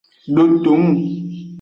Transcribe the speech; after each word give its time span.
Dotong. 0.35 0.93